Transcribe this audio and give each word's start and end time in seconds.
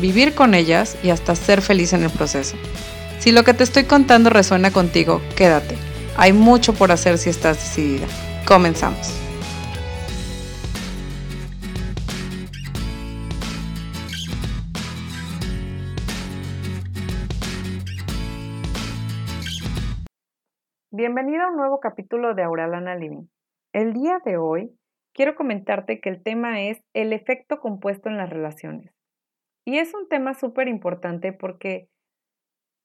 vivir 0.00 0.34
con 0.34 0.54
ellas 0.54 0.96
y 1.02 1.10
hasta 1.10 1.34
ser 1.34 1.60
feliz 1.62 1.92
en 1.92 2.02
el 2.02 2.10
proceso. 2.10 2.56
Si 3.18 3.32
lo 3.32 3.44
que 3.44 3.54
te 3.54 3.64
estoy 3.64 3.84
contando 3.84 4.30
resuena 4.30 4.70
contigo, 4.70 5.20
quédate. 5.36 5.76
Hay 6.16 6.32
mucho 6.32 6.72
por 6.72 6.92
hacer 6.92 7.18
si 7.18 7.30
estás 7.30 7.56
decidida. 7.56 8.06
Comenzamos. 8.46 9.12
Bienvenida 20.90 21.44
a 21.44 21.50
un 21.50 21.56
nuevo 21.56 21.78
capítulo 21.78 22.34
de 22.34 22.42
Auralana 22.42 22.96
Living. 22.96 23.28
El 23.72 23.92
día 23.92 24.20
de 24.24 24.36
hoy 24.36 24.72
quiero 25.14 25.36
comentarte 25.36 26.00
que 26.00 26.08
el 26.08 26.22
tema 26.22 26.62
es 26.62 26.82
el 26.92 27.12
efecto 27.12 27.60
compuesto 27.60 28.08
en 28.08 28.16
las 28.16 28.28
relaciones. 28.28 28.97
Y 29.68 29.76
es 29.76 29.92
un 29.92 30.08
tema 30.08 30.32
súper 30.32 30.66
importante 30.66 31.34
porque 31.34 31.90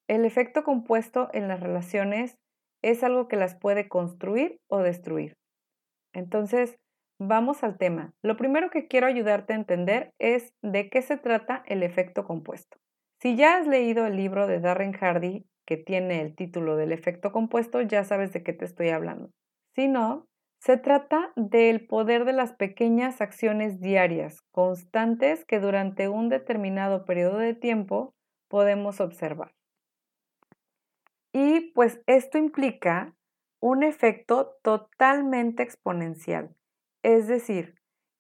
el 0.09 0.25
efecto 0.25 0.65
compuesto 0.65 1.29
en 1.31 1.47
las 1.47 1.61
relaciones 1.61 2.35
es 2.81 3.05
algo 3.05 3.29
que 3.29 3.37
las 3.37 3.55
puede 3.55 3.87
construir 3.87 4.59
o 4.67 4.79
destruir. 4.79 5.37
Entonces, 6.13 6.75
vamos 7.21 7.63
al 7.63 7.77
tema. 7.77 8.11
Lo 8.21 8.35
primero 8.35 8.69
que 8.69 8.89
quiero 8.89 9.07
ayudarte 9.07 9.53
a 9.53 9.55
entender 9.55 10.11
es 10.19 10.51
de 10.61 10.89
qué 10.89 11.01
se 11.01 11.15
trata 11.15 11.63
el 11.67 11.83
efecto 11.83 12.25
compuesto. 12.25 12.75
Si 13.21 13.37
ya 13.37 13.55
has 13.55 13.65
leído 13.65 14.05
el 14.05 14.17
libro 14.17 14.45
de 14.45 14.59
Darren 14.59 14.91
Hardy 14.91 15.45
que 15.65 15.77
tiene 15.77 16.19
el 16.19 16.35
título 16.35 16.75
del 16.75 16.91
efecto 16.91 17.31
compuesto, 17.31 17.79
ya 17.79 18.03
sabes 18.03 18.33
de 18.33 18.43
qué 18.43 18.51
te 18.51 18.65
estoy 18.65 18.89
hablando. 18.89 19.29
Si 19.73 19.87
no, 19.87 20.27
se 20.63 20.77
trata 20.77 21.33
del 21.35 21.85
poder 21.85 22.23
de 22.23 22.31
las 22.31 22.53
pequeñas 22.53 23.19
acciones 23.19 23.81
diarias, 23.81 24.43
constantes, 24.53 25.43
que 25.43 25.59
durante 25.59 26.07
un 26.07 26.29
determinado 26.29 27.03
periodo 27.03 27.37
de 27.39 27.53
tiempo 27.53 28.13
podemos 28.47 29.01
observar. 29.01 29.53
Y 31.33 31.71
pues 31.71 32.01
esto 32.07 32.37
implica 32.37 33.13
un 33.59 33.83
efecto 33.83 34.55
totalmente 34.63 35.63
exponencial, 35.63 36.55
es 37.03 37.27
decir, 37.27 37.75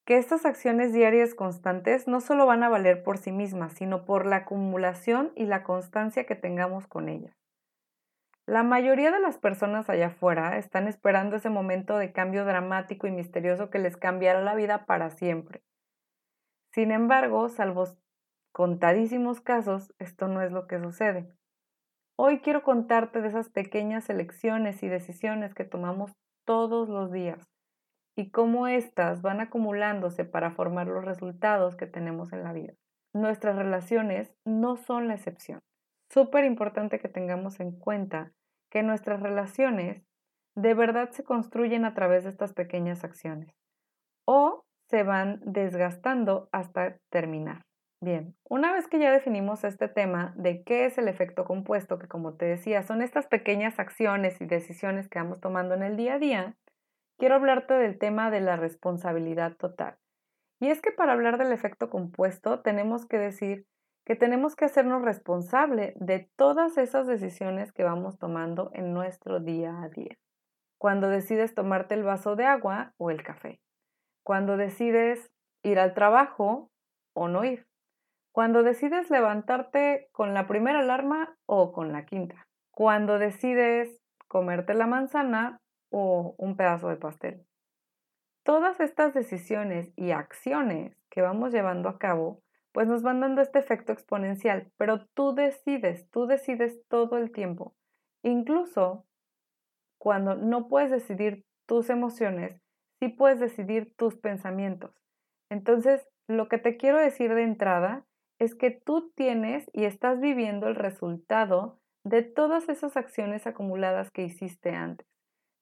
que 0.05 0.17
estas 0.17 0.45
acciones 0.45 0.91
diarias 0.91 1.35
constantes 1.35 2.09
no 2.09 2.19
solo 2.19 2.45
van 2.45 2.63
a 2.63 2.69
valer 2.69 3.03
por 3.03 3.19
sí 3.19 3.31
mismas, 3.31 3.71
sino 3.71 4.03
por 4.03 4.25
la 4.25 4.37
acumulación 4.37 5.31
y 5.37 5.45
la 5.45 5.63
constancia 5.63 6.25
que 6.25 6.35
tengamos 6.35 6.87
con 6.87 7.07
ellas. 7.07 7.42
La 8.45 8.61
mayoría 8.61 9.09
de 9.11 9.21
las 9.21 9.37
personas 9.37 9.89
allá 9.89 10.07
afuera 10.07 10.57
están 10.57 10.89
esperando 10.89 11.37
ese 11.37 11.49
momento 11.49 11.97
de 11.97 12.11
cambio 12.11 12.43
dramático 12.43 13.07
y 13.07 13.11
misterioso 13.11 13.69
que 13.69 13.79
les 13.79 13.95
cambiará 13.95 14.41
la 14.41 14.53
vida 14.53 14.85
para 14.85 15.11
siempre. 15.11 15.63
Sin 16.73 16.91
embargo, 16.91 17.47
salvo 17.47 17.85
contadísimos 18.51 19.39
casos, 19.39 19.93
esto 19.97 20.27
no 20.27 20.41
es 20.41 20.51
lo 20.51 20.67
que 20.67 20.77
sucede. 20.77 21.31
Hoy 22.17 22.41
quiero 22.41 22.63
contarte 22.63 23.21
de 23.21 23.29
esas 23.29 23.49
pequeñas 23.49 24.09
elecciones 24.09 24.83
y 24.83 24.89
decisiones 24.89 25.53
que 25.53 25.63
tomamos 25.63 26.11
todos 26.45 26.89
los 26.89 27.13
días 27.13 27.49
y 28.17 28.29
cómo 28.29 28.67
éstas 28.67 29.21
van 29.21 29.39
acumulándose 29.39 30.25
para 30.25 30.51
formar 30.51 30.87
los 30.87 31.05
resultados 31.05 31.77
que 31.77 31.87
tenemos 31.87 32.33
en 32.33 32.43
la 32.43 32.51
vida. 32.51 32.73
Nuestras 33.13 33.55
relaciones 33.55 34.35
no 34.43 34.75
son 34.75 35.07
la 35.07 35.13
excepción 35.13 35.61
súper 36.13 36.45
importante 36.45 36.99
que 36.99 37.09
tengamos 37.09 37.59
en 37.59 37.71
cuenta 37.71 38.31
que 38.69 38.83
nuestras 38.83 39.19
relaciones 39.19 40.03
de 40.55 40.75
verdad 40.75 41.09
se 41.09 41.23
construyen 41.23 41.85
a 41.85 41.95
través 41.95 42.23
de 42.23 42.29
estas 42.29 42.53
pequeñas 42.53 43.03
acciones 43.03 43.55
o 44.25 44.63
se 44.89 45.03
van 45.03 45.41
desgastando 45.43 46.49
hasta 46.51 46.97
terminar. 47.09 47.63
Bien, 47.99 48.35
una 48.47 48.73
vez 48.73 48.87
que 48.87 48.99
ya 48.99 49.11
definimos 49.11 49.63
este 49.63 49.87
tema 49.87 50.33
de 50.35 50.63
qué 50.63 50.85
es 50.85 50.97
el 50.97 51.07
efecto 51.07 51.45
compuesto, 51.45 51.97
que 51.97 52.07
como 52.07 52.35
te 52.35 52.45
decía, 52.45 52.83
son 52.83 53.01
estas 53.01 53.27
pequeñas 53.27 53.79
acciones 53.79 54.39
y 54.41 54.45
decisiones 54.45 55.07
que 55.07 55.19
vamos 55.19 55.39
tomando 55.39 55.73
en 55.73 55.83
el 55.83 55.95
día 55.95 56.15
a 56.15 56.19
día, 56.19 56.55
quiero 57.17 57.35
hablarte 57.35 57.73
del 57.73 57.97
tema 57.97 58.29
de 58.29 58.41
la 58.41 58.57
responsabilidad 58.57 59.55
total. 59.55 59.97
Y 60.59 60.69
es 60.69 60.81
que 60.81 60.91
para 60.91 61.13
hablar 61.13 61.37
del 61.37 61.53
efecto 61.53 61.89
compuesto 61.89 62.59
tenemos 62.59 63.05
que 63.07 63.17
decir 63.17 63.65
que 64.05 64.15
tenemos 64.15 64.55
que 64.55 64.65
hacernos 64.65 65.01
responsable 65.01 65.93
de 65.95 66.29
todas 66.35 66.77
esas 66.77 67.07
decisiones 67.07 67.71
que 67.71 67.83
vamos 67.83 68.17
tomando 68.17 68.69
en 68.73 68.93
nuestro 68.93 69.39
día 69.39 69.81
a 69.81 69.89
día. 69.89 70.17
Cuando 70.77 71.07
decides 71.07 71.55
tomarte 71.55 71.95
el 71.95 72.03
vaso 72.03 72.35
de 72.35 72.45
agua 72.45 72.93
o 72.97 73.09
el 73.09 73.23
café. 73.23 73.61
Cuando 74.23 74.57
decides 74.57 75.31
ir 75.63 75.79
al 75.79 75.93
trabajo 75.93 76.69
o 77.13 77.29
no 77.29 77.45
ir. 77.45 77.65
Cuando 78.33 78.63
decides 78.63 79.09
levantarte 79.09 80.09
con 80.11 80.33
la 80.33 80.47
primera 80.47 80.79
alarma 80.79 81.37
o 81.45 81.71
con 81.71 81.93
la 81.93 82.05
quinta. 82.05 82.47
Cuando 82.71 83.19
decides 83.19 84.01
comerte 84.27 84.73
la 84.73 84.87
manzana 84.87 85.61
o 85.89 86.35
un 86.37 86.57
pedazo 86.57 86.89
de 86.89 86.97
pastel. 86.97 87.45
Todas 88.43 88.81
estas 88.81 89.13
decisiones 89.13 89.93
y 89.95 90.11
acciones 90.11 90.97
que 91.09 91.21
vamos 91.21 91.53
llevando 91.53 91.87
a 91.87 91.97
cabo 91.97 92.41
pues 92.73 92.87
nos 92.87 93.03
van 93.03 93.21
dando 93.21 93.41
este 93.41 93.59
efecto 93.59 93.93
exponencial, 93.93 94.71
pero 94.77 95.05
tú 95.13 95.33
decides, 95.33 96.09
tú 96.09 96.25
decides 96.25 96.81
todo 96.89 97.17
el 97.17 97.31
tiempo. 97.31 97.75
Incluso 98.23 99.05
cuando 99.99 100.35
no 100.35 100.67
puedes 100.67 100.91
decidir 100.91 101.45
tus 101.67 101.89
emociones, 101.89 102.59
sí 102.99 103.09
puedes 103.09 103.39
decidir 103.39 103.93
tus 103.95 104.17
pensamientos. 104.17 104.91
Entonces, 105.49 106.05
lo 106.27 106.49
que 106.49 106.57
te 106.57 106.77
quiero 106.77 106.97
decir 106.97 107.33
de 107.33 107.43
entrada 107.43 108.05
es 108.39 108.55
que 108.55 108.71
tú 108.71 109.11
tienes 109.15 109.69
y 109.71 109.85
estás 109.85 110.19
viviendo 110.19 110.67
el 110.67 110.75
resultado 110.75 111.79
de 112.03 112.23
todas 112.23 112.67
esas 112.69 112.97
acciones 112.97 113.45
acumuladas 113.47 114.09
que 114.11 114.23
hiciste 114.23 114.71
antes. 114.71 115.07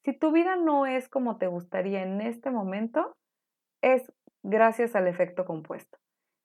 Si 0.03 0.17
tu 0.17 0.31
vida 0.31 0.55
no 0.55 0.85
es 0.85 1.09
como 1.09 1.37
te 1.37 1.47
gustaría 1.47 2.01
en 2.01 2.21
este 2.21 2.49
momento, 2.49 3.15
es 3.81 4.11
gracias 4.43 4.95
al 4.95 5.07
efecto 5.07 5.45
compuesto. 5.45 6.00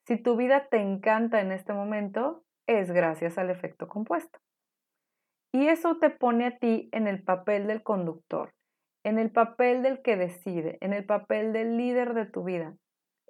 Si 0.06 0.17
tu 0.17 0.37
vida 0.37 0.69
te 0.69 0.77
encanta 0.77 1.41
en 1.41 1.50
este 1.50 1.72
momento, 1.72 2.44
es 2.69 2.93
gracias 2.93 3.39
al 3.39 3.50
efecto 3.50 3.89
compuesto. 3.89 4.39
Y 5.53 5.67
eso 5.67 5.99
te 5.99 6.11
pone 6.11 6.47
a 6.47 6.59
ti 6.59 6.89
en 6.93 7.09
el 7.09 7.25
papel 7.25 7.67
del 7.67 7.83
conductor, 7.83 8.53
en 9.05 9.19
el 9.19 9.33
papel 9.33 9.83
del 9.83 10.03
que 10.03 10.16
decide, 10.16 10.78
en 10.81 10.93
el 10.93 11.05
papel 11.05 11.53
del 11.53 11.77
líder 11.77 12.15
de 12.15 12.27
tu 12.27 12.45
vida, 12.45 12.77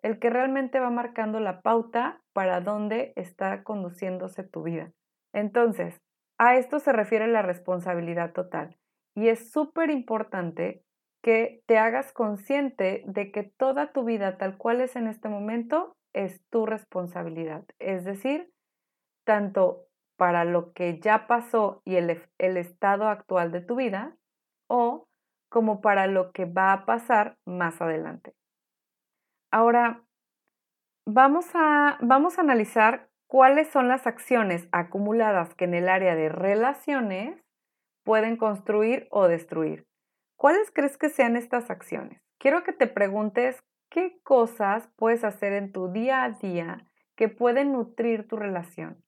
el 0.03 0.19
que 0.19 0.29
realmente 0.29 0.79
va 0.79 0.91
marcando 0.91 1.41
la 1.41 1.63
pauta 1.63 2.21
para 2.35 2.61
dónde 2.61 3.15
está 3.17 3.63
conduciéndose 3.63 4.45
tu 4.45 4.63
vida. 4.63 4.93
Entonces, 5.33 5.99
a 6.39 6.57
esto 6.57 6.79
se 6.79 6.93
refiere 6.93 7.27
la 7.27 7.41
responsabilidad 7.41 8.33
total. 8.33 8.77
Y 9.15 9.29
es 9.29 9.51
súper 9.51 9.91
importante 9.91 10.83
que 11.23 11.63
te 11.67 11.79
hagas 11.79 12.13
consciente 12.13 13.03
de 13.07 13.33
que 13.33 13.45
toda 13.45 13.93
tu 13.93 14.05
vida 14.05 14.37
tal 14.37 14.59
cual 14.59 14.83
es 14.83 14.95
en 14.95 15.07
este 15.07 15.31
momento 15.31 15.96
es 16.17 16.43
tu 16.51 16.65
responsabilidad. 16.65 17.65
Es 17.79 18.05
decir, 18.05 18.51
tanto 19.25 19.85
para 20.17 20.45
lo 20.45 20.73
que 20.73 20.99
ya 20.99 21.27
pasó 21.27 21.83
y 21.85 21.97
el, 21.97 22.23
el, 22.39 22.57
estado 22.57 23.09
actual 23.09 23.53
de 23.53 23.61
tu 23.61 23.77
vida 23.77 24.17
o 24.67 25.07
como 25.51 25.83
para 25.83 26.07
lo 26.07 26.33
que 26.33 26.47
va 26.47 26.73
a 26.73 26.87
pasar 26.87 27.37
más 27.45 27.83
adelante. 27.83 28.35
Ahora, 29.53 30.03
vamos 31.07 31.47
a, 31.55 31.99
vamos 32.01 32.39
a 32.39 32.41
analizar 32.41 33.11
cuáles 33.29 33.69
son 33.69 33.89
las 33.89 34.07
acciones 34.07 34.69
acumuladas 34.73 35.55
que 35.55 35.65
en 35.65 35.75
el 35.75 35.89
área 35.89 36.15
de 36.15 36.31
relaciones 36.31 37.45
pueden 38.05 38.37
construir 38.39 39.07
o 39.11 39.29
destruir. 39.29 39.87
¿Cuáles 40.39 40.71
crees 40.71 40.97
que 40.97 41.11
sean 41.11 41.37
estas 41.37 41.71
acciones? 41.71 42.23
Quiero 42.39 42.63
que 42.65 42.73
te 42.73 42.87
preguntes 42.87 43.63
¿Qué 43.97 44.21
cosas 44.25 44.91
puedes 44.97 45.25
hacer 45.25 45.55
en 45.55 45.73
tu 45.73 45.91
día 45.91 46.23
a 46.23 46.29
día 46.33 46.87
que 47.17 47.31
pueden 47.31 47.73
nutrir 47.73 48.29
tu 48.29 48.37
relación? 48.37 49.03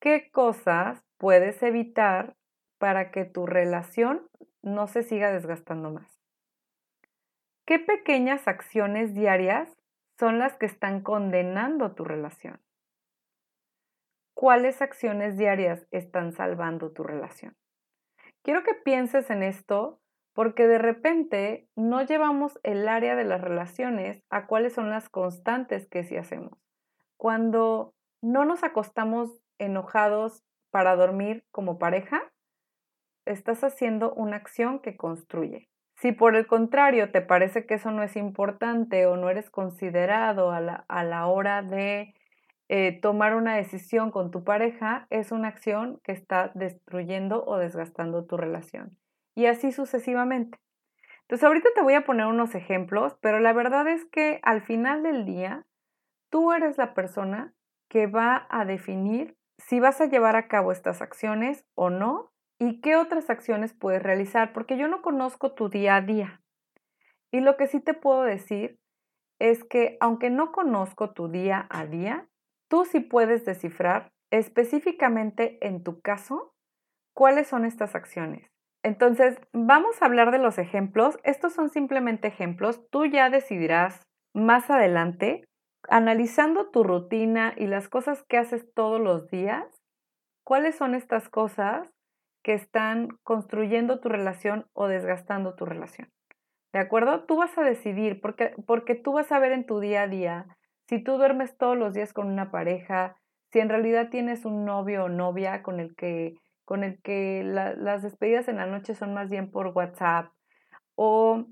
¿Qué 0.00 0.30
cosas 0.30 1.04
puedes 1.18 1.62
evitar 1.62 2.34
para 2.78 3.10
que 3.10 3.26
tu 3.26 3.44
relación 3.44 4.26
no 4.62 4.86
se 4.86 5.02
siga 5.02 5.30
desgastando 5.30 5.90
más? 5.90 6.10
¿Qué 7.66 7.78
pequeñas 7.78 8.48
acciones 8.48 9.12
diarias 9.12 9.76
son 10.18 10.38
las 10.38 10.56
que 10.56 10.64
están 10.64 11.02
condenando 11.02 11.94
tu 11.94 12.04
relación? 12.04 12.64
cuáles 14.32 14.82
acciones 14.82 15.38
diarias 15.38 15.86
están 15.90 16.32
salvando 16.32 16.90
tu 16.92 17.02
relación. 17.02 17.56
Quiero 18.42 18.62
que 18.62 18.74
pienses 18.74 19.30
en 19.30 19.42
esto 19.42 20.00
porque 20.34 20.66
de 20.66 20.78
repente 20.78 21.68
no 21.76 22.02
llevamos 22.02 22.58
el 22.64 22.88
área 22.88 23.14
de 23.16 23.24
las 23.24 23.40
relaciones 23.40 24.22
a 24.28 24.46
cuáles 24.46 24.74
son 24.74 24.90
las 24.90 25.08
constantes 25.08 25.88
que 25.88 26.02
sí 26.02 26.16
hacemos. 26.16 26.58
Cuando 27.16 27.94
no 28.20 28.44
nos 28.44 28.64
acostamos 28.64 29.30
enojados 29.58 30.42
para 30.70 30.96
dormir 30.96 31.44
como 31.52 31.78
pareja, 31.78 32.20
estás 33.24 33.62
haciendo 33.62 34.12
una 34.14 34.36
acción 34.36 34.80
que 34.80 34.96
construye. 34.96 35.68
Si 35.96 36.10
por 36.10 36.34
el 36.34 36.48
contrario 36.48 37.12
te 37.12 37.20
parece 37.20 37.64
que 37.64 37.74
eso 37.74 37.92
no 37.92 38.02
es 38.02 38.16
importante 38.16 39.06
o 39.06 39.16
no 39.16 39.30
eres 39.30 39.50
considerado 39.50 40.50
a 40.50 40.60
la, 40.60 41.26
hora 41.28 41.62
de 41.62 42.12
eh, 42.68 42.98
tomar 43.00 43.36
una 43.36 43.54
decisión 43.54 44.10
con 44.10 44.32
tu 44.32 44.42
pareja, 44.42 45.06
es 45.10 45.30
una 45.30 45.48
acción 45.48 46.00
que 46.02 46.10
está 46.10 46.50
destruyendo 46.54 47.44
o 47.46 47.56
desgastando 47.58 48.26
tu 48.26 48.36
relación. 48.36 48.98
Y 49.34 49.46
así 49.46 49.72
sucesivamente. 49.72 50.58
Entonces 51.22 51.44
ahorita 51.44 51.68
te 51.74 51.82
voy 51.82 51.94
a 51.94 52.04
poner 52.04 52.26
unos 52.26 52.54
ejemplos, 52.54 53.16
pero 53.20 53.40
la 53.40 53.52
verdad 53.52 53.88
es 53.88 54.04
que 54.04 54.40
al 54.42 54.60
final 54.60 55.02
del 55.02 55.24
día, 55.24 55.66
tú 56.30 56.52
eres 56.52 56.76
la 56.78 56.94
persona 56.94 57.54
que 57.88 58.06
va 58.06 58.46
a 58.50 58.64
definir 58.64 59.36
si 59.58 59.80
vas 59.80 60.00
a 60.00 60.06
llevar 60.06 60.36
a 60.36 60.48
cabo 60.48 60.72
estas 60.72 61.00
acciones 61.00 61.64
o 61.74 61.90
no 61.90 62.32
y 62.58 62.80
qué 62.80 62.96
otras 62.96 63.30
acciones 63.30 63.72
puedes 63.72 64.02
realizar, 64.02 64.52
porque 64.52 64.76
yo 64.76 64.88
no 64.88 65.02
conozco 65.02 65.52
tu 65.54 65.68
día 65.68 65.96
a 65.96 66.00
día. 66.00 66.42
Y 67.30 67.40
lo 67.40 67.56
que 67.56 67.66
sí 67.66 67.80
te 67.80 67.94
puedo 67.94 68.22
decir 68.22 68.78
es 69.38 69.64
que 69.64 69.96
aunque 70.00 70.30
no 70.30 70.52
conozco 70.52 71.12
tu 71.12 71.28
día 71.28 71.66
a 71.70 71.86
día, 71.86 72.28
tú 72.68 72.84
sí 72.84 73.00
puedes 73.00 73.44
descifrar 73.44 74.12
específicamente 74.30 75.58
en 75.66 75.82
tu 75.82 76.00
caso 76.00 76.54
cuáles 77.12 77.48
son 77.48 77.64
estas 77.64 77.94
acciones. 77.94 78.53
Entonces, 78.84 79.40
vamos 79.54 80.00
a 80.00 80.04
hablar 80.04 80.30
de 80.30 80.38
los 80.38 80.58
ejemplos. 80.58 81.18
Estos 81.24 81.54
son 81.54 81.70
simplemente 81.70 82.28
ejemplos. 82.28 82.86
Tú 82.90 83.06
ya 83.06 83.30
decidirás 83.30 84.02
más 84.34 84.68
adelante, 84.68 85.42
analizando 85.88 86.70
tu 86.70 86.84
rutina 86.84 87.54
y 87.56 87.66
las 87.66 87.88
cosas 87.88 88.22
que 88.24 88.36
haces 88.36 88.70
todos 88.74 89.00
los 89.00 89.30
días, 89.30 89.64
cuáles 90.44 90.76
son 90.76 90.94
estas 90.94 91.30
cosas 91.30 91.88
que 92.42 92.52
están 92.52 93.08
construyendo 93.22 94.00
tu 94.00 94.10
relación 94.10 94.66
o 94.74 94.86
desgastando 94.86 95.54
tu 95.54 95.64
relación. 95.64 96.10
¿De 96.74 96.78
acuerdo? 96.78 97.24
Tú 97.24 97.36
vas 97.36 97.56
a 97.56 97.62
decidir, 97.62 98.20
porque, 98.20 98.52
porque 98.66 98.94
tú 98.94 99.14
vas 99.14 99.32
a 99.32 99.38
ver 99.38 99.52
en 99.52 99.64
tu 99.64 99.80
día 99.80 100.02
a 100.02 100.08
día 100.08 100.46
si 100.90 101.02
tú 101.02 101.12
duermes 101.16 101.56
todos 101.56 101.78
los 101.78 101.94
días 101.94 102.12
con 102.12 102.26
una 102.26 102.50
pareja, 102.50 103.16
si 103.50 103.60
en 103.60 103.70
realidad 103.70 104.10
tienes 104.10 104.44
un 104.44 104.66
novio 104.66 105.04
o 105.04 105.08
novia 105.08 105.62
con 105.62 105.80
el 105.80 105.96
que, 105.96 106.34
con 106.64 106.84
el 106.84 107.00
que 107.02 107.42
las 107.44 108.02
despedidas 108.02 108.48
en 108.48 108.56
la 108.56 108.66
noche 108.66 108.94
son 108.94 109.14
más 109.14 109.30
bien 109.30 109.50
por 109.50 109.68
WhatsApp, 109.68 110.32
o 110.94 111.46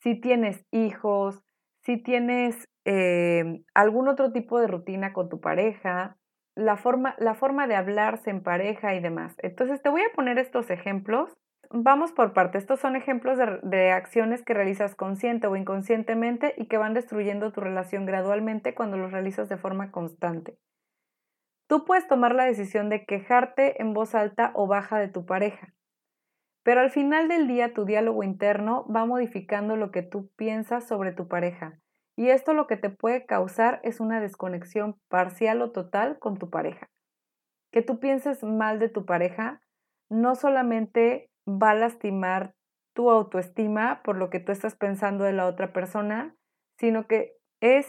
si 0.00 0.20
tienes 0.20 0.64
hijos, 0.70 1.42
si 1.82 2.02
tienes 2.02 2.68
eh, 2.84 3.62
algún 3.74 4.08
otro 4.08 4.32
tipo 4.32 4.60
de 4.60 4.66
rutina 4.66 5.12
con 5.12 5.28
tu 5.28 5.40
pareja, 5.40 6.16
la 6.54 6.76
forma, 6.76 7.14
la 7.18 7.34
forma 7.34 7.66
de 7.66 7.76
hablarse 7.76 8.30
en 8.30 8.42
pareja 8.42 8.94
y 8.94 9.00
demás. 9.00 9.34
Entonces 9.38 9.82
te 9.82 9.88
voy 9.88 10.02
a 10.02 10.14
poner 10.14 10.38
estos 10.38 10.70
ejemplos. 10.70 11.36
Vamos 11.70 12.12
por 12.12 12.32
parte. 12.32 12.58
Estos 12.58 12.80
son 12.80 12.96
ejemplos 12.96 13.38
de, 13.38 13.58
de, 13.62 13.90
acciones 13.90 14.42
que 14.42 14.54
realizas 14.54 14.94
consciente 14.94 15.48
o 15.48 15.56
inconscientemente 15.56 16.54
y 16.56 16.66
que 16.66 16.78
van 16.78 16.94
destruyendo 16.94 17.52
tu 17.52 17.60
relación 17.60 18.06
gradualmente 18.06 18.74
cuando 18.74 18.96
los 18.96 19.10
realizas 19.12 19.48
de 19.48 19.56
forma 19.56 19.90
constante. 19.90 20.56
Tú 21.66 21.84
puedes 21.84 22.06
tomar 22.06 22.34
la 22.34 22.44
decisión 22.44 22.88
de 22.88 23.04
quejarte 23.04 23.80
en 23.82 23.92
voz 23.92 24.14
alta 24.14 24.52
o 24.54 24.66
baja 24.66 24.98
de 24.98 25.08
tu 25.08 25.26
pareja, 25.26 25.74
pero 26.62 26.80
al 26.80 26.90
final 26.90 27.28
del 27.28 27.46
día 27.46 27.74
tu 27.74 27.84
diálogo 27.84 28.22
interno 28.22 28.86
va 28.92 29.04
modificando 29.04 29.76
lo 29.76 29.90
que 29.90 30.02
tú 30.02 30.30
piensas 30.36 30.86
sobre 30.86 31.12
tu 31.12 31.28
pareja 31.28 31.80
y 32.16 32.30
esto 32.30 32.54
lo 32.54 32.66
que 32.66 32.76
te 32.76 32.88
puede 32.88 33.26
causar 33.26 33.80
es 33.84 34.00
una 34.00 34.20
desconexión 34.20 34.98
parcial 35.08 35.60
o 35.60 35.70
total 35.70 36.18
con 36.18 36.38
tu 36.38 36.48
pareja. 36.48 36.88
Que 37.70 37.82
tú 37.82 38.00
pienses 38.00 38.42
mal 38.42 38.78
de 38.78 38.88
tu 38.88 39.04
pareja 39.04 39.60
no 40.08 40.34
solamente 40.34 41.30
va 41.46 41.70
a 41.70 41.74
lastimar 41.74 42.54
tu 42.94 43.10
autoestima 43.10 44.02
por 44.02 44.16
lo 44.16 44.30
que 44.30 44.40
tú 44.40 44.52
estás 44.52 44.74
pensando 44.74 45.24
de 45.24 45.34
la 45.34 45.46
otra 45.46 45.72
persona, 45.72 46.34
sino 46.78 47.06
que 47.06 47.36
es, 47.60 47.86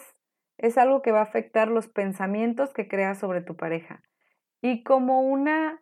es 0.58 0.78
algo 0.78 1.02
que 1.02 1.12
va 1.12 1.20
a 1.20 1.24
afectar 1.24 1.68
los 1.68 1.88
pensamientos 1.88 2.74
que 2.74 2.88
creas 2.88 3.20
sobre 3.20 3.42
tu 3.42 3.56
pareja. 3.56 4.02
Y 4.62 4.84
como 4.84 5.22
una 5.22 5.82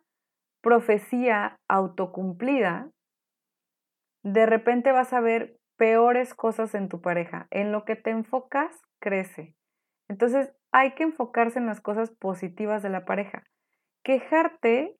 profecía 0.60 1.58
autocumplida, 1.68 2.90
de 4.22 4.46
repente 4.46 4.92
vas 4.92 5.12
a 5.12 5.20
ver 5.20 5.56
peores 5.76 6.34
cosas 6.34 6.74
en 6.74 6.88
tu 6.88 7.00
pareja. 7.00 7.46
En 7.50 7.72
lo 7.72 7.84
que 7.84 7.96
te 7.96 8.10
enfocas, 8.10 8.82
crece. 8.98 9.54
Entonces, 10.08 10.52
hay 10.72 10.94
que 10.94 11.04
enfocarse 11.04 11.58
en 11.58 11.66
las 11.66 11.80
cosas 11.80 12.10
positivas 12.10 12.82
de 12.82 12.90
la 12.90 13.04
pareja. 13.04 13.44
Quejarte, 14.02 14.96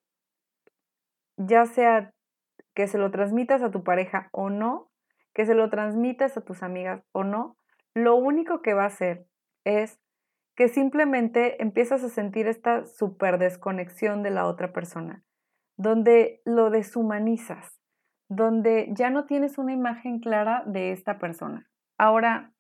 ya 1.36 1.66
sea 1.66 2.12
que 2.74 2.88
se 2.88 2.98
lo 2.98 3.10
transmitas 3.10 3.62
a 3.62 3.70
tu 3.70 3.82
pareja 3.84 4.28
o 4.32 4.50
no, 4.50 4.90
que 5.34 5.44
se 5.44 5.54
lo 5.54 5.68
transmitas 5.68 6.36
a 6.36 6.40
tus 6.40 6.62
amigas 6.62 7.02
o 7.12 7.24
no, 7.24 7.56
lo 7.94 8.16
único 8.16 8.62
que 8.62 8.74
va 8.74 8.84
a 8.84 8.88
hacer 8.88 9.26
es 9.66 10.00
que 10.56 10.68
simplemente 10.68 11.62
empiezas 11.62 12.02
a 12.02 12.08
sentir 12.08 12.46
esta 12.46 12.86
super 12.86 13.38
desconexión 13.38 14.22
de 14.22 14.30
la 14.30 14.46
otra 14.46 14.72
persona, 14.72 15.22
donde 15.76 16.40
lo 16.46 16.70
deshumanizas 16.70 17.76
donde 18.28 18.88
ya 18.92 19.10
no 19.10 19.26
tienes 19.26 19.58
una 19.58 19.72
imagen 19.72 20.18
clara 20.20 20.62
de 20.66 20.92
esta 20.92 21.18
persona. 21.18 21.68
Ahora, 21.98 22.52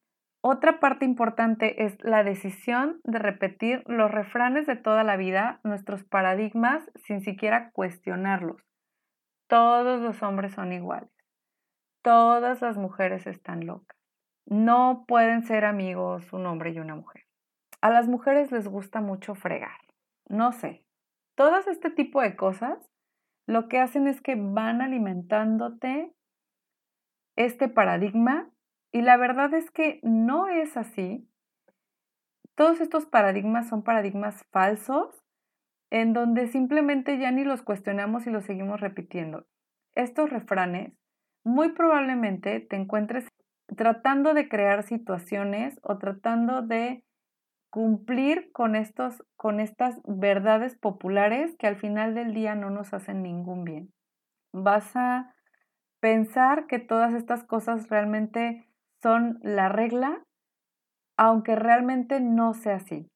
otra 0.42 0.78
parte 0.78 1.04
importante 1.04 1.84
es 1.84 1.96
la 2.04 2.22
decisión 2.22 3.00
de 3.04 3.18
repetir 3.18 3.82
los 3.86 4.10
refranes 4.10 4.66
de 4.66 4.76
toda 4.76 5.02
la 5.02 5.16
vida, 5.16 5.60
nuestros 5.64 6.04
paradigmas, 6.04 6.88
sin 6.94 7.20
siquiera 7.20 7.70
cuestionarlos. 7.72 8.62
Todos 9.48 10.00
los 10.00 10.22
hombres 10.22 10.54
son 10.54 10.72
iguales. 10.72 11.10
Todas 12.02 12.62
las 12.62 12.76
mujeres 12.76 13.26
están 13.26 13.66
locas. 13.66 13.95
No 14.46 15.04
pueden 15.08 15.42
ser 15.42 15.64
amigos 15.64 16.32
un 16.32 16.46
hombre 16.46 16.70
y 16.70 16.78
una 16.78 16.94
mujer. 16.94 17.24
A 17.80 17.90
las 17.90 18.08
mujeres 18.08 18.52
les 18.52 18.68
gusta 18.68 19.00
mucho 19.00 19.34
fregar. 19.34 19.78
No 20.28 20.52
sé. 20.52 20.84
Todas 21.34 21.66
este 21.66 21.90
tipo 21.90 22.22
de 22.22 22.36
cosas 22.36 22.78
lo 23.46 23.68
que 23.68 23.78
hacen 23.78 24.08
es 24.08 24.20
que 24.20 24.34
van 24.36 24.80
alimentándote 24.80 26.12
este 27.36 27.68
paradigma 27.68 28.50
y 28.92 29.02
la 29.02 29.16
verdad 29.16 29.52
es 29.54 29.70
que 29.70 30.00
no 30.02 30.48
es 30.48 30.76
así. 30.76 31.28
Todos 32.54 32.80
estos 32.80 33.06
paradigmas 33.06 33.68
son 33.68 33.82
paradigmas 33.82 34.44
falsos 34.50 35.22
en 35.90 36.12
donde 36.12 36.48
simplemente 36.48 37.18
ya 37.18 37.30
ni 37.30 37.44
los 37.44 37.62
cuestionamos 37.62 38.26
y 38.26 38.30
los 38.30 38.44
seguimos 38.44 38.80
repitiendo. 38.80 39.46
Estos 39.94 40.30
refranes 40.30 40.94
muy 41.44 41.72
probablemente 41.72 42.60
te 42.60 42.76
encuentres 42.76 43.28
tratando 43.74 44.34
de 44.34 44.48
crear 44.48 44.82
situaciones 44.82 45.78
o 45.82 45.98
tratando 45.98 46.62
de 46.62 47.02
cumplir 47.70 48.50
con, 48.52 48.76
estos, 48.76 49.22
con 49.36 49.60
estas 49.60 50.00
verdades 50.06 50.76
populares 50.76 51.56
que 51.58 51.66
al 51.66 51.76
final 51.76 52.14
del 52.14 52.32
día 52.32 52.54
no 52.54 52.70
nos 52.70 52.94
hacen 52.94 53.22
ningún 53.22 53.64
bien. 53.64 53.92
Vas 54.52 54.94
a 54.94 55.34
pensar 56.00 56.66
que 56.66 56.78
todas 56.78 57.12
estas 57.14 57.44
cosas 57.44 57.88
realmente 57.88 58.66
son 59.02 59.38
la 59.42 59.68
regla, 59.68 60.24
aunque 61.16 61.56
realmente 61.56 62.20
no 62.20 62.54
sea 62.54 62.76
así. 62.76 63.10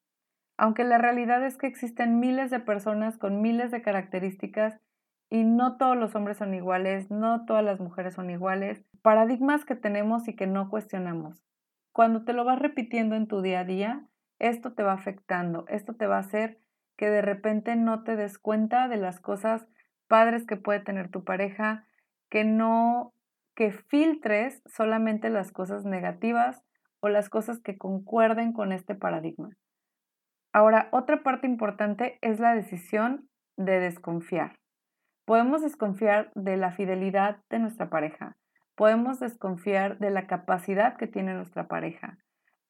Aunque 0.57 0.83
la 0.83 0.97
realidad 0.97 1.43
es 1.43 1.57
que 1.57 1.67
existen 1.67 2.19
miles 2.19 2.51
de 2.51 2.59
personas 2.59 3.17
con 3.17 3.41
miles 3.41 3.71
de 3.71 3.81
características 3.81 4.79
y 5.31 5.45
no 5.45 5.77
todos 5.77 5.95
los 5.95 6.13
hombres 6.13 6.37
son 6.37 6.53
iguales, 6.53 7.09
no 7.09 7.45
todas 7.45 7.63
las 7.63 7.79
mujeres 7.79 8.15
son 8.15 8.29
iguales, 8.29 8.83
paradigmas 9.01 9.63
que 9.63 9.75
tenemos 9.75 10.27
y 10.27 10.35
que 10.35 10.45
no 10.45 10.69
cuestionamos. 10.69 11.41
Cuando 11.93 12.25
te 12.25 12.33
lo 12.33 12.43
vas 12.43 12.59
repitiendo 12.59 13.15
en 13.15 13.27
tu 13.27 13.41
día 13.41 13.61
a 13.61 13.63
día, 13.63 14.05
esto 14.39 14.73
te 14.73 14.83
va 14.83 14.91
afectando, 14.91 15.65
esto 15.69 15.95
te 15.95 16.05
va 16.05 16.17
a 16.17 16.19
hacer 16.19 16.59
que 16.97 17.09
de 17.09 17.21
repente 17.21 17.77
no 17.77 18.03
te 18.03 18.17
des 18.17 18.37
cuenta 18.37 18.89
de 18.89 18.97
las 18.97 19.21
cosas 19.21 19.65
padres 20.09 20.45
que 20.45 20.57
puede 20.57 20.81
tener 20.81 21.09
tu 21.09 21.23
pareja, 21.23 21.87
que 22.29 22.43
no, 22.43 23.13
que 23.55 23.71
filtres 23.71 24.61
solamente 24.65 25.29
las 25.29 25.53
cosas 25.53 25.85
negativas 25.85 26.61
o 26.99 27.07
las 27.07 27.29
cosas 27.29 27.61
que 27.61 27.77
concuerden 27.77 28.51
con 28.51 28.73
este 28.73 28.95
paradigma. 28.95 29.51
Ahora, 30.51 30.89
otra 30.91 31.23
parte 31.23 31.47
importante 31.47 32.19
es 32.21 32.41
la 32.41 32.53
decisión 32.53 33.29
de 33.55 33.79
desconfiar. 33.79 34.60
Podemos 35.25 35.61
desconfiar 35.61 36.31
de 36.35 36.57
la 36.57 36.71
fidelidad 36.71 37.37
de 37.49 37.59
nuestra 37.59 37.89
pareja, 37.89 38.37
podemos 38.75 39.19
desconfiar 39.19 39.97
de 39.99 40.11
la 40.11 40.27
capacidad 40.27 40.97
que 40.97 41.07
tiene 41.07 41.33
nuestra 41.33 41.67
pareja, 41.67 42.17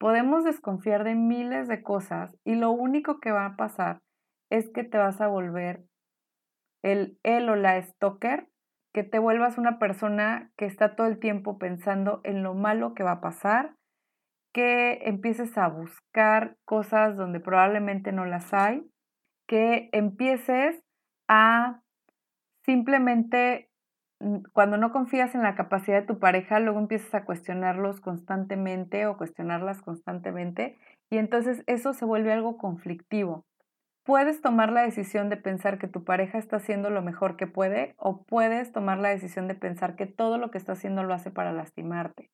Podemos 0.02 0.42
desconfiar 0.42 1.04
de 1.04 1.14
miles 1.14 1.68
de 1.68 1.80
cosas 1.80 2.36
y 2.42 2.56
lo 2.56 2.72
único 2.72 3.20
que 3.20 3.30
va 3.30 3.46
a 3.46 3.54
pasar 3.54 4.00
es 4.50 4.68
que 4.68 4.82
te 4.82 4.98
vas 4.98 5.20
a 5.20 5.28
volver 5.28 5.84
el 6.82 7.20
él 7.22 7.48
o 7.48 7.54
la 7.54 7.80
stalker, 7.80 8.48
que 8.92 9.04
te 9.04 9.20
vuelvas 9.20 9.58
una 9.58 9.78
persona 9.78 10.50
que 10.56 10.64
está 10.66 10.96
todo 10.96 11.06
el 11.06 11.20
tiempo 11.20 11.56
pensando 11.56 12.20
en 12.24 12.42
lo 12.42 12.54
malo 12.54 12.94
que 12.94 13.04
va 13.04 13.12
a 13.12 13.20
pasar, 13.20 13.76
que 14.52 14.94
empieces 15.04 15.56
a 15.56 15.68
buscar 15.68 16.56
cosas 16.64 17.16
donde 17.16 17.38
probablemente 17.38 18.10
no 18.10 18.24
las 18.24 18.52
hay, 18.52 18.82
que 19.46 19.88
empieces 19.92 20.82
a 21.28 21.81
simplemente, 22.64 23.70
mm, 24.20 24.38
cuando 24.52 24.76
no 24.76 24.92
confías 24.92 25.34
en 25.34 25.42
la 25.42 25.54
capacidad 25.54 26.00
de 26.00 26.06
tu 26.06 26.18
pareja, 26.18 26.60
luego 26.60 26.78
empiezas 26.78 27.14
a 27.14 27.24
cuestionarlos 27.24 28.00
constantemente 28.00 29.06
o 29.06 29.16
cuestionarlas 29.16 29.82
constantemente 29.82 30.78
y 31.10 31.18
entonces 31.18 31.62
eso 31.66 31.92
se 31.92 32.04
vuelve 32.04 32.32
algo 32.32 32.56
conflictivo. 32.56 33.44
Puedes 34.04 34.40
tomar 34.40 34.72
la 34.72 34.82
decisión 34.82 35.28
de 35.28 35.36
pensar 35.36 35.78
que 35.78 35.86
tu 35.86 36.04
pareja 36.04 36.38
está 36.38 36.56
haciendo 36.56 36.90
lo 36.90 37.02
mejor 37.02 37.36
que 37.36 37.46
puede 37.46 37.94
o 37.98 38.24
puedes 38.24 38.72
tomar 38.72 38.98
la 38.98 39.10
decisión 39.10 39.46
de 39.46 39.54
pensar 39.54 39.94
que 39.94 40.06
todo 40.06 40.38
lo 40.38 40.50
que 40.50 40.58
está 40.58 40.72
haciendo 40.72 41.04
lo 41.04 41.14
hace 41.14 41.30
para 41.30 41.52
lastimarte. 41.52 42.30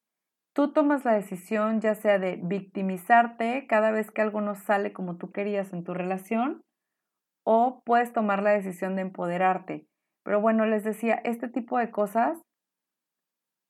Tú 0.54 0.72
tomas 0.72 1.04
la 1.04 1.12
decisión 1.12 1.80
ya 1.80 1.94
sea 1.94 2.18
de 2.18 2.40
victimizarte 2.42 3.66
cada 3.68 3.90
vez 3.90 4.10
que 4.10 4.22
algo 4.22 4.40
no 4.40 4.54
sale 4.54 4.92
como 4.92 5.16
tú 5.16 5.30
querías 5.30 5.72
en 5.72 5.84
tu 5.84 5.92
relación 5.92 6.62
o 7.44 7.82
puedes 7.84 8.12
tomar 8.12 8.42
la 8.42 8.50
decisión 8.50 8.96
de 8.96 9.02
empoderarte. 9.02 9.86
Pero 10.28 10.42
bueno, 10.42 10.66
les 10.66 10.84
decía, 10.84 11.14
este 11.24 11.48
tipo 11.48 11.78
de 11.78 11.90
cosas, 11.90 12.38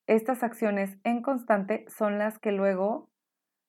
estas 0.08 0.42
acciones 0.42 0.98
en 1.04 1.22
constante 1.22 1.84
son 1.86 2.18
las 2.18 2.40
que 2.40 2.50
luego 2.50 3.10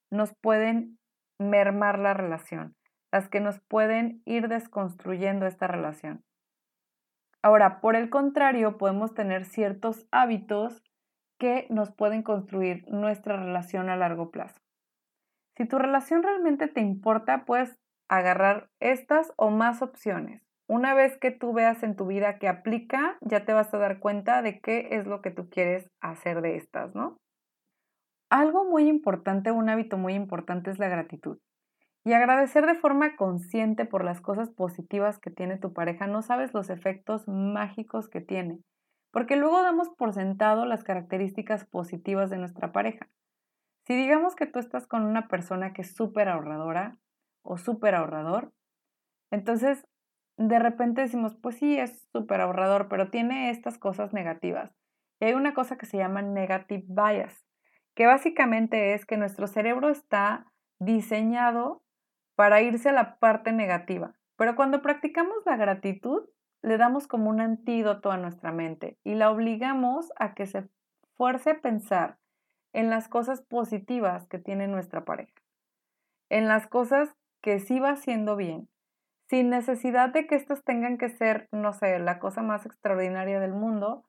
nos 0.10 0.34
pueden 0.42 0.98
mermar 1.38 2.00
la 2.00 2.16
relación 2.16 2.76
las 3.12 3.28
que 3.28 3.40
nos 3.40 3.60
pueden 3.60 4.22
ir 4.26 4.48
desconstruyendo 4.48 5.46
esta 5.46 5.68
relación. 5.68 6.24
Ahora, 7.42 7.80
por 7.82 7.96
el 7.96 8.10
contrario, 8.10 8.78
podemos 8.78 9.14
tener 9.14 9.46
ciertos 9.46 10.08
hábitos 10.12 10.84
que 11.40 11.68
nos 11.70 11.92
pueden 11.92 12.22
construir 12.22 12.86
nuestra 12.90 13.38
relación 13.38 13.90
a 13.90 13.96
largo 13.96 14.30
plazo. 14.30 14.60
Si 15.58 15.66
tu 15.66 15.78
relación 15.78 16.22
realmente 16.22 16.68
te 16.68 16.82
importa, 16.82 17.46
puedes 17.46 17.80
agarrar 18.10 18.70
estas 18.80 19.34
o 19.38 19.50
más 19.50 19.82
opciones. 19.82 20.49
Una 20.70 20.94
vez 20.94 21.18
que 21.18 21.32
tú 21.32 21.52
veas 21.52 21.82
en 21.82 21.96
tu 21.96 22.06
vida 22.06 22.38
que 22.38 22.48
aplica, 22.48 23.18
ya 23.22 23.44
te 23.44 23.54
vas 23.54 23.74
a 23.74 23.80
dar 23.80 23.98
cuenta 23.98 24.44
de 24.44 24.60
qué 24.60 24.90
es 24.92 25.08
lo 25.08 25.20
que 25.24 25.32
tú 25.32 25.50
quieres 25.50 25.90
hacer 26.00 26.44
de 26.44 26.58
estas, 26.58 26.94
¿no? 26.94 27.18
Algo 28.30 28.66
muy 28.66 28.88
importante, 28.88 29.50
un 29.50 29.68
hábito 29.68 29.98
muy 29.98 30.14
importante 30.14 30.70
es 30.70 30.78
la 30.78 30.88
gratitud. 30.88 31.40
Y 32.06 32.14
agradecer 32.14 32.68
de 32.68 32.76
forma 32.76 33.16
consciente 33.16 33.86
por 33.86 34.06
las 34.06 34.22
cosas 34.22 34.52
positivas 34.52 35.18
que 35.18 35.32
tiene 35.32 35.58
tu 35.58 35.74
pareja, 35.74 36.06
no 36.06 36.22
sabes 36.22 36.54
los 36.54 36.70
efectos 36.70 37.28
mágicos 37.28 38.08
que 38.08 38.22
tiene, 38.22 38.60
porque 39.10 39.38
luego 39.38 39.64
damos 39.64 39.90
por 39.90 40.14
sentado 40.14 40.68
las 40.68 40.84
características 40.84 41.66
positivas 41.66 42.30
de 42.30 42.38
nuestra 42.38 42.72
pareja. 42.72 43.10
Si 43.88 43.96
digamos 43.96 44.36
que 44.36 44.46
tú 44.46 44.60
estás 44.60 44.86
con 44.86 45.04
una 45.04 45.30
persona 45.30 45.74
que 45.74 45.82
es 45.82 45.96
súper 45.96 46.30
ahorradora 46.30 47.00
o 47.42 47.58
súper 47.58 47.96
ahorrador, 47.96 48.54
entonces 49.32 49.84
de 50.40 50.58
repente 50.58 51.02
decimos, 51.02 51.36
pues 51.36 51.58
sí, 51.58 51.78
es 51.78 52.08
súper 52.14 52.40
ahorrador, 52.40 52.88
pero 52.88 53.10
tiene 53.10 53.50
estas 53.50 53.78
cosas 53.78 54.14
negativas. 54.14 54.74
Y 55.20 55.26
hay 55.26 55.34
una 55.34 55.54
cosa 55.54 55.78
que 55.78 55.86
se 55.86 55.98
llama 55.98 56.22
negative 56.22 56.86
bias, 56.88 57.46
que 57.94 58.06
básicamente 58.06 58.94
es 58.94 59.06
que 59.06 59.18
nuestro 59.18 59.48
cerebro 59.48 59.90
está 59.90 60.46
diseñado 60.80 61.84
para 62.36 62.62
irse 62.62 62.88
a 62.88 62.94
la 62.94 63.18
parte 63.18 63.52
negativa. 63.52 64.14
Pero 64.38 64.56
cuando 64.56 64.82
practicamos 64.82 65.46
la 65.46 65.58
gratitud, 65.58 66.30
le 66.62 66.78
damos 66.78 67.06
como 67.06 67.30
un 67.30 67.42
antídoto 67.42 68.10
a 68.10 68.18
nuestra 68.18 68.54
mente 68.54 68.98
y 69.04 69.16
la 69.16 69.32
obligamos 69.32 70.10
a 70.16 70.34
que 70.36 70.46
se 70.46 70.70
fuerce 71.16 71.50
a 71.50 71.60
pensar 71.60 72.18
en 72.72 72.90
las 72.90 73.10
cosas 73.10 73.42
positivas 73.42 74.26
que 74.28 74.40
tiene 74.40 74.70
nuestra 74.70 75.04
pareja, 75.04 75.34
en 76.30 76.48
las 76.48 76.66
cosas 76.68 77.14
que 77.42 77.60
sí 77.60 77.82
va 77.82 77.92
haciendo 77.92 78.38
bien, 78.38 78.70
sin 79.30 79.50
necesidad 79.50 80.10
de 80.10 80.26
que 80.26 80.36
estas 80.36 80.64
tengan 80.64 80.98
que 80.98 81.10
ser, 81.10 81.48
no 81.52 81.72
sé, 81.74 82.00
la 82.00 82.20
cosa 82.20 82.42
más 82.42 82.66
extraordinaria 82.66 83.40
del 83.40 83.54
mundo, 83.54 84.04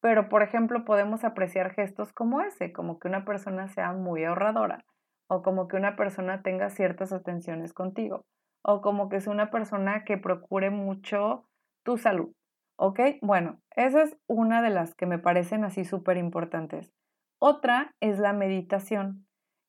pero 0.00 0.28
por 0.28 0.42
ejemplo 0.42 0.84
podemos 0.84 1.24
apreciar 1.24 1.72
gestos 1.72 2.12
como 2.12 2.40
ese, 2.40 2.72
como 2.72 2.98
que 2.98 3.08
una 3.08 3.24
persona 3.24 3.68
sea 3.68 3.92
muy 3.92 4.24
ahorradora, 4.24 4.84
o 5.28 5.42
como 5.42 5.68
que 5.68 5.76
una 5.76 5.96
persona 5.96 6.42
tenga 6.42 6.70
ciertas 6.70 7.12
atenciones 7.12 7.72
contigo, 7.72 8.26
o 8.62 8.80
como 8.80 9.08
que 9.08 9.16
es 9.16 9.28
una 9.28 9.50
persona 9.50 10.04
que 10.04 10.18
procure 10.18 10.70
mucho 10.70 11.48
tu 11.84 11.96
salud. 11.96 12.32
¿Ok? 12.78 13.00
Bueno, 13.22 13.60
esa 13.74 14.02
es 14.02 14.18
una 14.26 14.60
de 14.60 14.70
las 14.70 14.94
que 14.94 15.06
me 15.06 15.18
parecen 15.18 15.64
así 15.64 15.84
súper 15.84 16.18
importantes. 16.18 16.92
Otra 17.38 17.94
es 18.00 18.18
la 18.18 18.32
meditación. 18.32 19.25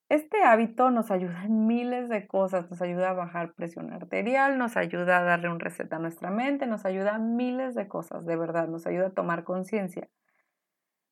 Este 0.10 0.42
hábito 0.42 0.90
nos 0.90 1.12
ayuda 1.12 1.44
en 1.44 1.68
miles 1.68 2.08
de 2.08 2.28
cosas, 2.28 2.70
nos 2.70 2.82
ayuda 2.82 3.10
a 3.10 3.14
bajar 3.14 3.54
presión 3.54 3.92
arterial, 3.92 4.58
nos 4.58 4.78
ayuda 4.78 5.18
a 5.18 5.24
darle 5.24 5.50
un 5.50 5.60
reset 5.60 5.92
a 5.92 6.00
nuestra 6.00 6.32
mente, 6.32 6.66
nos 6.66 6.86
ayuda 6.86 7.16
a 7.16 7.20
miles 7.20 7.76
de 7.76 7.90
cosas, 7.90 8.26
de 8.26 8.38
verdad, 8.38 8.70
nos 8.70 8.88
ayuda 8.88 9.08
a 9.08 9.14
tomar 9.14 9.44
conciencia. 9.44 10.08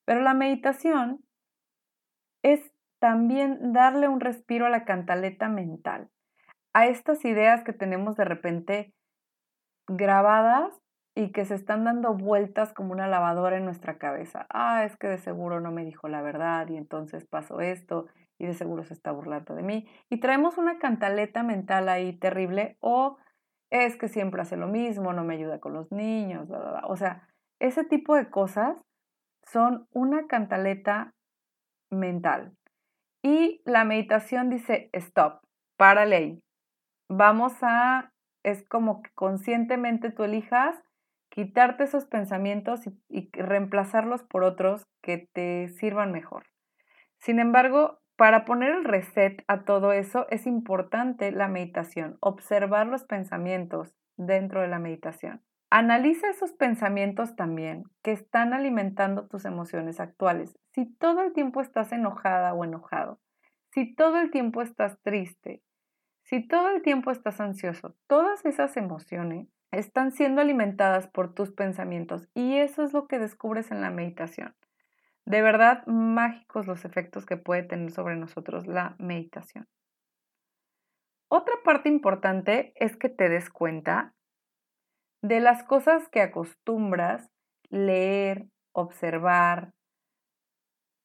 Pero 0.06 0.22
la 0.22 0.34
meditación 0.34 1.26
es 2.42 2.72
también 3.00 3.74
darle 3.74 4.08
un 4.08 4.22
respiro 4.22 4.66
a 4.66 4.70
la 4.70 4.86
cantaleta 4.86 5.50
mental, 5.50 6.10
a 6.74 6.88
estas 6.88 7.26
ideas 7.26 7.64
que 7.66 7.74
tenemos 7.74 8.16
de 8.16 8.24
repente 8.24 8.94
grabadas 9.88 10.74
y 11.16 11.34
que 11.34 11.44
se 11.44 11.56
están 11.56 11.84
dando 11.84 12.14
vueltas 12.14 12.72
como 12.72 12.94
una 12.94 13.08
lavadora 13.08 13.58
en 13.58 13.66
nuestra 13.66 13.98
cabeza. 13.98 14.46
Ah, 14.50 14.86
es 14.86 14.96
que 14.96 15.08
de 15.08 15.18
seguro 15.18 15.60
no 15.60 15.72
me 15.72 15.84
dijo 15.84 16.08
la 16.08 16.22
verdad 16.22 16.68
y 16.70 16.78
entonces 16.78 17.26
pasó 17.26 17.60
esto 17.60 18.08
y 18.38 18.46
de 18.46 18.54
seguro 18.54 18.84
se 18.84 18.94
está 18.94 19.12
burlando 19.12 19.56
de 19.56 19.64
mí. 19.64 19.88
Y 20.10 20.20
traemos 20.20 20.58
una 20.58 20.78
cantaleta 20.80 21.44
mental 21.44 21.90
ahí 21.90 22.18
terrible 22.18 22.78
o 22.80 23.18
es 23.70 23.98
que 23.98 24.08
siempre 24.08 24.42
hace 24.42 24.58
lo 24.58 24.68
mismo, 24.68 25.14
no 25.14 25.24
me 25.24 25.36
ayuda 25.36 25.60
con 25.60 25.74
los 25.74 25.92
niños, 25.92 26.50
o 26.88 26.96
sea, 26.96 27.28
ese 27.60 27.84
tipo 27.84 28.16
de 28.16 28.30
cosas 28.30 28.78
son 29.44 29.88
una 29.92 30.28
cantaleta 30.28 31.14
mental. 31.90 32.54
Y 33.24 33.62
la 33.66 33.86
meditación 33.86 34.50
dice, 34.50 34.90
stop, 34.94 35.42
para 35.78 36.06
ley. 36.06 36.42
Vamos 37.10 37.54
a, 37.62 38.12
es 38.44 38.68
como 38.68 39.02
que 39.02 39.12
conscientemente 39.16 40.12
tú 40.12 40.24
elijas 40.24 40.76
quitarte 41.30 41.84
esos 41.84 42.06
pensamientos 42.06 42.82
y, 43.10 43.30
reemplazarlos 43.34 44.24
por 44.24 44.44
otros 44.44 44.88
que 45.02 45.28
te 45.34 45.70
sirvan 45.70 46.12
mejor. 46.12 46.46
Sin 47.20 47.40
embargo, 47.40 48.00
para 48.16 48.46
poner 48.46 48.72
el 48.72 48.86
reset 48.86 49.44
a 49.48 49.64
todo 49.64 49.92
eso 49.92 50.26
es 50.30 50.48
importante 50.48 51.32
la 51.32 51.48
meditación, 51.48 52.18
observar 52.22 52.88
los 52.88 53.04
pensamientos 53.04 53.94
dentro 54.16 54.62
de 54.62 54.68
la 54.68 54.80
meditación. 54.80 55.42
Analiza 55.70 56.30
esos 56.30 56.54
pensamientos 56.54 57.36
también 57.36 57.84
que 58.04 58.12
están 58.12 58.54
alimentando 58.54 59.28
tus 59.28 59.44
emociones 59.44 60.00
actuales. 60.00 60.58
Si 60.74 60.86
todo 60.86 61.22
el 61.22 61.34
tiempo 61.34 61.60
estás 61.60 61.92
enojada 61.92 62.54
o 62.54 62.64
enojado, 62.64 63.20
si 63.72 63.94
todo 63.94 64.18
el 64.20 64.32
tiempo 64.32 64.62
estás 64.62 64.98
triste, 65.02 65.62
si 66.24 66.48
todo 66.48 66.70
el 66.70 66.82
tiempo 66.82 67.12
estás 67.12 67.42
ansioso, 67.42 67.96
todas 68.08 68.46
esas 68.46 68.78
emociones 68.78 69.50
están 69.72 70.12
siendo 70.12 70.40
alimentadas 70.40 71.08
por 71.08 71.34
tus 71.34 71.52
pensamientos 71.52 72.30
y 72.34 72.58
eso 72.58 72.84
es 72.84 72.94
lo 72.94 73.08
que 73.08 73.20
descubres 73.20 73.72
en 73.72 73.82
la 73.82 73.90
meditación. 73.90 74.56
De 75.26 75.42
verdad, 75.42 75.86
mágicos 75.88 76.68
los 76.68 76.86
efectos 76.86 77.26
que 77.26 77.38
puede 77.38 77.64
tener 77.64 77.92
sobre 77.92 78.16
nosotros 78.16 78.68
la 78.68 78.96
meditación. 79.00 79.68
Otra 81.30 81.56
parte 81.64 81.90
importante 81.90 82.74
es 82.76 82.96
que 82.96 83.10
te 83.10 83.28
des 83.30 83.50
cuenta 83.50 84.14
de 85.24 85.40
las 85.40 85.64
cosas 85.64 86.08
que 86.10 86.22
acostumbras 86.22 87.32
leer, 87.70 88.46
observar, 88.74 89.74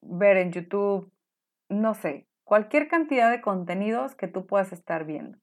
ver 0.02 0.36
en 0.36 0.52
YouTube, 0.52 1.10
no 1.70 1.94
sé, 1.94 2.26
cualquier 2.44 2.88
cantidad 2.88 3.30
de 3.30 3.40
contenidos 3.40 4.14
que 4.14 4.28
tú 4.28 4.46
puedas 4.46 4.72
estar 4.72 5.06
viendo. 5.06 5.38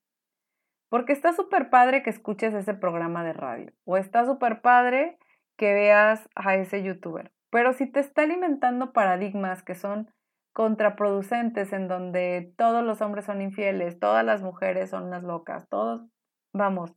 Porque 0.89 1.13
está 1.13 1.33
súper 1.33 1.69
padre 1.69 2.03
que 2.03 2.11
escuches 2.11 2.53
ese 2.53 2.75
programa 2.75 3.23
de 3.23 3.33
radio 3.33 3.73
o 3.85 3.97
está 3.97 4.25
súper 4.25 4.61
padre 4.61 5.17
que 5.57 5.73
veas 5.73 6.29
a 6.35 6.55
ese 6.55 6.83
youtuber. 6.83 7.31
Pero 7.49 7.73
si 7.73 7.85
te 7.85 7.99
está 7.99 8.23
alimentando 8.23 8.91
paradigmas 8.91 9.63
que 9.63 9.75
son 9.75 10.11
contraproducentes 10.53 11.71
en 11.71 11.87
donde 11.87 12.53
todos 12.57 12.83
los 12.83 13.01
hombres 13.01 13.25
son 13.25 13.41
infieles, 13.41 13.99
todas 13.99 14.25
las 14.25 14.41
mujeres 14.41 14.89
son 14.89 15.03
unas 15.03 15.23
locas, 15.23 15.69
todos, 15.69 16.01
vamos, 16.51 16.95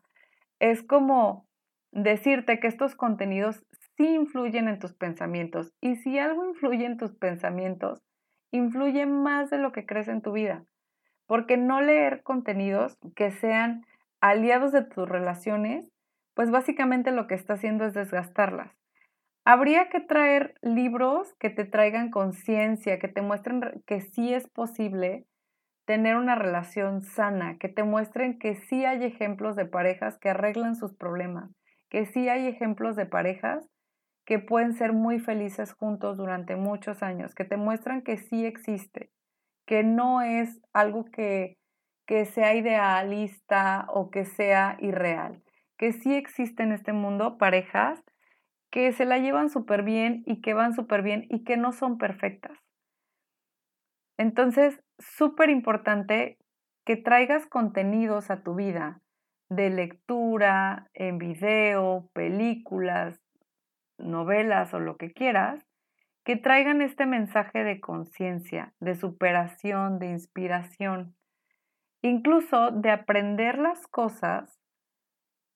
es 0.61 0.83
como 0.83 1.47
decirte 1.93 2.59
que 2.59 2.69
estos 2.69 2.95
contenidos 2.95 3.63
sí 3.97 4.07
influyen 4.07 4.69
en 4.69 4.79
tus 4.79 4.95
pensamientos 4.95 5.75
y 5.81 5.97
si 5.97 6.19
algo 6.19 6.47
influye 6.47 6.87
en 6.87 6.97
tus 6.97 7.13
pensamientos, 7.13 8.03
influye 8.51 9.07
más 9.07 9.51
de 9.51 9.59
lo 9.59 9.73
que 9.73 9.85
crees 9.87 10.09
en 10.09 10.23
tu 10.23 10.33
vida, 10.33 10.65
porque 11.27 11.57
no 11.57 11.81
leer 11.81 12.23
contenidos 12.23 12.99
que 13.15 13.31
sean 13.31 13.85
aliados 14.21 14.73
de 14.73 14.85
tus 14.85 15.09
relaciones, 15.09 15.91
pues 16.35 16.51
básicamente 16.51 17.11
lo 17.11 17.27
que 17.27 17.35
está 17.35 17.55
haciendo 17.55 17.85
es 17.85 17.95
desgastarlas. 17.95 18.80
Habría 19.45 19.89
que 19.89 20.01
traer 20.01 20.55
libros 20.61 21.35
que 21.39 21.51
te 21.51 21.65
traigan 21.65 22.11
conciencia, 22.11 22.99
que 22.99 23.09
te 23.09 23.23
muestren 23.23 23.83
que 23.87 24.01
sí 24.01 24.35
es 24.35 24.47
posible 24.49 25.27
tener 25.87 26.17
una 26.17 26.35
relación 26.35 27.03
sana, 27.03 27.57
que 27.59 27.69
te 27.69 27.83
muestren 27.83 28.39
que 28.39 28.55
sí 28.55 28.85
hay 28.85 29.03
ejemplos 29.03 29.57
de 29.57 29.65
parejas 29.65 30.19
que 30.19 30.29
arreglan 30.29 30.77
sus 30.77 30.95
problemas, 30.95 31.51
que 31.89 32.07
sí 32.07 32.29
hay 32.29 32.47
ejemplos 32.47 32.97
de 32.97 33.07
parejas 33.07 33.67
que 34.27 34.39
pueden 34.39 34.75
ser 34.75 34.93
muy 34.93 35.19
felices 35.19 35.73
juntos 35.73 36.19
durante 36.19 36.55
muchos 36.55 37.03
años, 37.03 37.35
que 37.35 37.45
te 37.45 37.57
muestran 37.57 38.03
que 38.03 38.19
sí 38.19 38.45
existe, 38.45 39.11
que 39.67 39.83
no 39.83 40.21
es 40.21 40.61
algo 40.73 41.07
que, 41.07 41.57
que 42.07 42.27
sea 42.27 42.55
idealista 42.55 43.87
o 43.89 44.11
que 44.11 44.27
sea 44.27 44.77
irreal, 44.81 45.43
que 45.79 45.93
sí 45.93 46.15
existe 46.15 46.63
en 46.63 46.73
este 46.73 46.93
mundo 46.93 47.39
parejas 47.39 48.01
que 48.71 48.93
se 48.93 49.05
la 49.05 49.19
llevan 49.19 49.51
súper 49.51 49.83
bien 49.83 50.23
y 50.27 50.41
que 50.41 50.55
van 50.55 50.75
súper 50.75 51.03
bien 51.03 51.27
y 51.29 51.45
que 51.45 51.57
no 51.57 51.73
son 51.73 51.99
perfectas. 51.99 52.59
Entonces, 54.17 54.81
súper 54.99 55.51
importante 55.51 56.39
que 56.85 56.97
traigas 56.97 57.47
contenidos 57.47 58.31
a 58.31 58.43
tu 58.43 58.55
vida 58.55 59.01
de 59.49 59.71
lectura, 59.71 60.89
en 60.95 61.19
video, 61.19 62.09
películas, 62.13 63.21
novelas 63.99 64.73
o 64.73 64.79
lo 64.79 64.97
que 64.97 65.13
quieras, 65.13 65.67
que 66.25 66.37
traigan 66.37 66.81
este 66.81 67.07
mensaje 67.07 67.65
de 67.65 67.81
conciencia, 67.81 68.73
de 68.79 68.95
superación, 68.95 69.99
de 69.99 70.11
inspiración, 70.11 71.17
incluso 72.03 72.71
de 72.71 72.91
aprender 72.91 73.59
las 73.59 73.87
cosas 73.89 74.61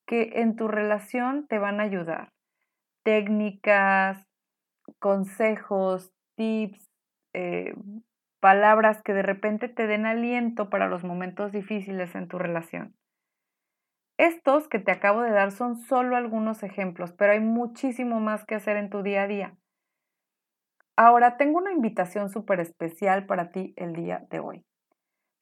que 0.06 0.40
en 0.40 0.56
tu 0.56 0.66
relación 0.66 1.47
te 1.47 1.59
van 1.59 1.80
a 1.80 1.85
ayudar 1.85 2.35
técnicas, 3.04 4.26
consejos, 4.99 6.12
tips, 6.37 6.90
eh, 7.32 7.75
palabras 8.40 9.02
que 9.02 9.14
de 9.14 9.23
repente 9.23 9.68
te 9.68 9.87
den 9.87 10.06
aliento 10.06 10.68
para 10.68 10.88
los 10.88 11.04
momentos 11.04 11.52
difíciles 11.52 12.14
en 12.14 12.28
tu 12.28 12.38
relación. 12.38 12.94
Estos 14.18 14.68
que 14.68 14.78
te 14.78 14.92
acabo 14.92 15.23
de 15.23 15.30
dar 15.30 15.50
son 15.50 15.76
solo 15.76 16.16
algunos 16.16 16.62
ejemplos, 16.62 17.12
pero 17.12 17.32
hay 17.32 17.40
muchísimo 17.40 18.20
más 18.20 18.44
que 18.44 18.54
hacer 18.54 18.76
en 18.76 18.90
tu 18.90 19.02
día 19.02 19.23
a 19.23 19.26
día. 19.26 19.56
Ahora 20.96 21.37
tengo 21.37 21.58
una 21.58 21.73
invitación 21.73 22.30
súper 22.30 22.61
especial 22.61 23.26
para 23.26 23.50
ti 23.50 23.75
el 23.76 23.94
día 23.94 24.25
de 24.30 24.38
hoy. 24.38 24.64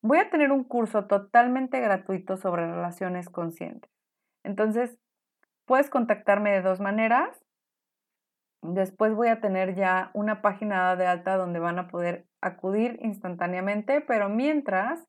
Voy 0.01 0.19
a 0.19 0.31
tener 0.31 0.51
un 0.51 0.65
curso 0.65 1.07
totalmente 1.07 1.79
gratuito 1.81 2.37
sobre 2.37 2.67
relaciones 2.67 3.29
conscientes. 3.29 3.91
Entonces, 4.43 4.99
puedes 5.67 5.91
contactarme 5.91 6.51
de 6.51 6.63
dos 6.63 6.81
maneras. 6.81 7.39
Después 8.63 9.15
voy 9.15 9.29
a 9.29 9.41
tener 9.41 9.75
ya 9.75 10.11
una 10.15 10.41
página 10.41 10.95
de 10.95 11.07
alta 11.07 11.37
donde 11.37 11.59
van 11.59 11.81
a 11.81 11.89
poder 11.89 12.29
acudir 12.41 13.01
instantáneamente, 13.03 14.01
pero 14.01 14.29
mientras 14.29 15.05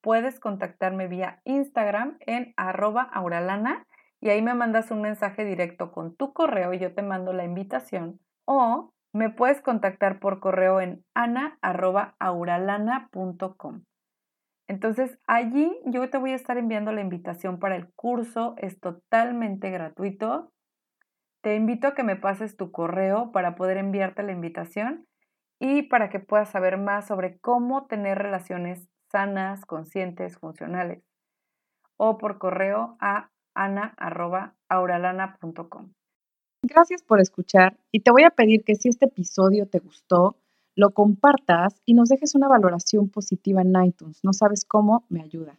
puedes 0.00 0.40
contactarme 0.40 1.06
vía 1.06 1.42
Instagram 1.44 2.16
en 2.20 2.54
arroba 2.56 3.02
auralana 3.02 3.86
y 4.20 4.30
ahí 4.30 4.40
me 4.40 4.54
mandas 4.54 4.90
un 4.90 5.02
mensaje 5.02 5.44
directo 5.44 5.92
con 5.92 6.16
tu 6.16 6.32
correo 6.32 6.72
y 6.72 6.78
yo 6.78 6.94
te 6.94 7.02
mando 7.02 7.34
la 7.34 7.44
invitación. 7.44 8.20
O 8.46 8.94
me 9.12 9.28
puedes 9.28 9.60
contactar 9.60 10.18
por 10.18 10.40
correo 10.40 10.80
en 10.80 11.04
ana.auralana.com. 11.12 13.82
Entonces 14.66 15.18
allí 15.26 15.78
yo 15.84 16.08
te 16.08 16.16
voy 16.16 16.32
a 16.32 16.36
estar 16.36 16.56
enviando 16.56 16.90
la 16.90 17.02
invitación 17.02 17.58
para 17.58 17.76
el 17.76 17.92
curso, 17.92 18.54
es 18.56 18.80
totalmente 18.80 19.70
gratuito 19.70 20.54
te 21.44 21.54
invito 21.54 21.86
a 21.88 21.94
que 21.94 22.02
me 22.02 22.16
pases 22.16 22.56
tu 22.56 22.72
correo 22.72 23.30
para 23.30 23.54
poder 23.54 23.76
enviarte 23.76 24.22
la 24.22 24.32
invitación 24.32 25.06
y 25.60 25.82
para 25.82 26.08
que 26.08 26.18
puedas 26.18 26.48
saber 26.48 26.78
más 26.78 27.06
sobre 27.06 27.38
cómo 27.38 27.86
tener 27.86 28.16
relaciones 28.16 28.88
sanas, 29.12 29.66
conscientes, 29.66 30.38
funcionales. 30.38 31.04
O 31.98 32.16
por 32.16 32.38
correo 32.38 32.96
a 32.98 33.28
ana.auralana.com. 33.54 35.92
Gracias 36.62 37.02
por 37.02 37.20
escuchar 37.20 37.76
y 37.92 38.00
te 38.00 38.10
voy 38.10 38.24
a 38.24 38.30
pedir 38.30 38.64
que 38.64 38.74
si 38.74 38.88
este 38.88 39.04
episodio 39.04 39.68
te 39.68 39.80
gustó, 39.80 40.38
lo 40.74 40.92
compartas 40.92 41.82
y 41.84 41.92
nos 41.92 42.08
dejes 42.08 42.34
una 42.34 42.48
valoración 42.48 43.10
positiva 43.10 43.60
en 43.60 43.74
iTunes. 43.84 44.24
No 44.24 44.32
sabes 44.32 44.64
cómo, 44.64 45.04
me 45.10 45.20
ayuda. 45.20 45.58